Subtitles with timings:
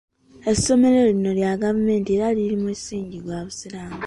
[0.51, 3.99] Essomero lino lya gavumenti era liri ku musingi gwa busiraamu.